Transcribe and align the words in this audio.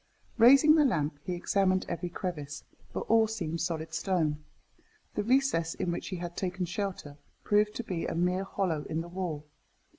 Raising 0.39 0.73
the 0.73 0.83
lamp, 0.83 1.19
he 1.25 1.35
examined 1.35 1.85
every 1.87 2.09
crevice, 2.09 2.63
but 2.91 3.01
all 3.01 3.27
seemed 3.27 3.61
solid 3.61 3.93
stone. 3.93 4.43
The 5.13 5.21
recess 5.21 5.75
in 5.75 5.91
which 5.91 6.07
he 6.07 6.15
had 6.15 6.35
taken 6.35 6.65
shelter 6.65 7.17
proved 7.43 7.75
to 7.75 7.83
be 7.83 8.07
a 8.07 8.15
mere 8.15 8.43
hollow 8.45 8.83
in 8.89 9.01
the 9.01 9.07
wall. 9.07 9.45